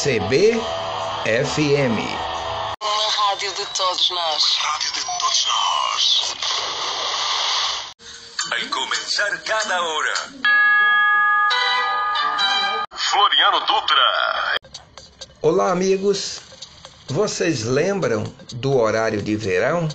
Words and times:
CBFM. 0.00 0.60
Uma 2.80 3.08
rádio 3.10 3.52
de 3.52 3.66
todos 3.76 4.10
nós. 4.10 4.44
Rádio 4.60 4.92
de 4.92 5.00
todos 5.04 5.46
nós. 5.48 6.34
Em 8.62 8.68
começar 8.68 9.36
cada 9.42 9.82
hora. 9.82 10.14
Floriano 12.94 13.58
Dutra. 13.66 14.54
Olá, 15.42 15.72
amigos. 15.72 16.42
Vocês 17.08 17.64
lembram 17.64 18.22
do 18.52 18.76
horário 18.76 19.20
de 19.20 19.34
verão? 19.34 19.88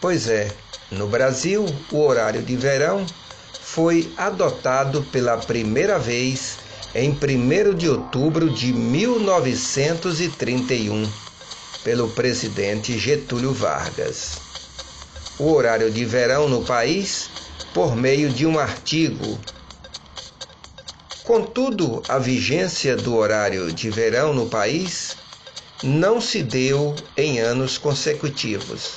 Pois 0.00 0.28
é, 0.28 0.54
no 0.92 1.08
Brasil, 1.08 1.66
o 1.90 2.00
horário 2.00 2.44
de 2.44 2.56
verão 2.56 3.04
foi 3.60 4.14
adotado 4.16 5.02
pela 5.10 5.36
primeira 5.36 5.98
vez 5.98 6.62
em 6.94 7.10
1 7.10 7.74
de 7.74 7.88
outubro 7.88 8.48
de 8.48 8.72
1931 8.72 11.10
pelo 11.82 12.08
presidente 12.10 12.96
Getúlio 12.98 13.52
Vargas. 13.52 14.38
O 15.38 15.52
horário 15.52 15.90
de 15.90 16.04
verão 16.04 16.48
no 16.48 16.64
país 16.64 17.28
por 17.74 17.94
meio 17.96 18.30
de 18.30 18.46
um 18.46 18.56
artigo. 18.58 19.38
Contudo, 21.24 22.02
a 22.08 22.18
vigência 22.18 22.96
do 22.96 23.16
horário 23.16 23.70
de 23.72 23.90
verão 23.90 24.32
no 24.32 24.46
país 24.46 25.16
não 25.82 26.20
se 26.20 26.40
deu 26.42 26.94
em 27.16 27.40
anos 27.40 27.76
consecutivos. 27.76 28.92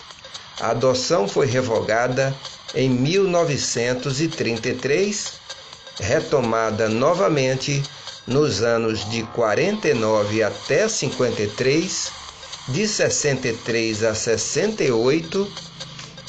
A 0.59 0.69
adoção 0.69 1.27
foi 1.27 1.47
revogada 1.47 2.35
em 2.75 2.87
1933, 2.89 5.31
retomada 5.99 6.89
novamente 6.89 7.83
nos 8.25 8.61
anos 8.61 9.09
de 9.09 9.23
49 9.33 10.43
até 10.43 10.87
53, 10.87 12.11
de 12.69 12.87
63 12.87 14.03
a 14.03 14.13
68 14.13 15.51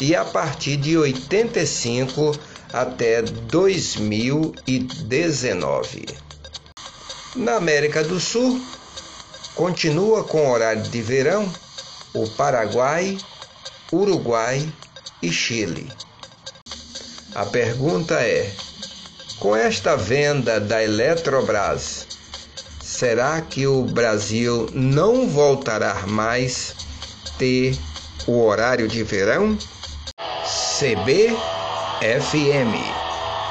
e 0.01 0.15
a 0.15 0.25
partir 0.25 0.77
de 0.77 0.97
85 0.97 2.39
até 2.73 3.21
2019. 3.23 6.07
Na 7.37 7.57
América 7.57 8.03
do 8.05 8.19
Sul, 8.21 8.61
continua 9.55 10.25
com 10.25 10.51
horário 10.51 10.83
de 10.85 11.03
verão 11.03 11.53
o 12.15 12.27
Paraguai, 12.31 13.19
Uruguai 13.93 14.67
e 15.23 15.31
Chile. 15.33 15.91
A 17.35 17.45
pergunta 17.47 18.15
é: 18.15 18.53
com 19.41 19.55
esta 19.55 19.97
venda 19.97 20.61
da 20.61 20.83
Eletrobras, 20.83 22.07
será 22.83 23.41
que 23.41 23.67
o 23.67 23.83
Brasil 23.85 24.69
não 24.73 25.29
voltará 25.29 26.07
mais 26.07 26.75
ter 27.39 27.79
o 28.27 28.45
horário 28.45 28.89
de 28.89 29.03
verão? 29.03 29.57
CBFM 30.79 31.39